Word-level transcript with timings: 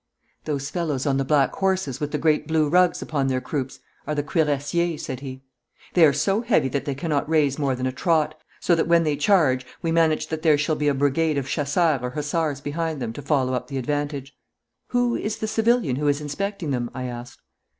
'Those 0.45 0.71
fellows 0.71 1.05
on 1.05 1.17
the 1.17 1.23
black 1.23 1.53
horses 1.53 1.99
with 1.99 2.09
the 2.09 2.17
great 2.17 2.47
blue 2.47 2.67
rugs 2.67 3.03
upon 3.03 3.27
their 3.27 3.39
croups 3.39 3.79
are 4.07 4.15
the 4.15 4.23
Cuirassiers,' 4.23 5.03
said 5.05 5.19
he. 5.19 5.43
'They 5.93 6.05
are 6.07 6.11
so 6.11 6.41
heavy 6.41 6.67
that 6.69 6.85
they 6.85 6.95
cannot 6.95 7.29
raise 7.29 7.59
more 7.59 7.75
than 7.75 7.85
a 7.85 7.91
trot, 7.91 8.33
so 8.59 8.75
when 8.85 9.03
they 9.03 9.15
charge 9.15 9.63
we 9.83 9.91
manage 9.91 10.29
that 10.29 10.41
there 10.41 10.57
shall 10.57 10.73
be 10.75 10.87
a 10.87 10.95
brigade 10.95 11.37
of 11.37 11.47
chasseurs 11.47 12.01
or 12.01 12.09
hussars 12.09 12.61
behind 12.61 12.99
them 12.99 13.13
to 13.13 13.21
follow 13.21 13.53
up 13.53 13.67
the 13.67 13.77
advantage.' 13.77 14.35
'Who 14.87 15.15
is 15.15 15.37
the 15.37 15.45
civilian 15.47 15.97
who 15.97 16.07
is 16.07 16.19
inspecting 16.19 16.71
them?' 16.71 16.89
I 16.95 17.03
asked. 17.03 17.43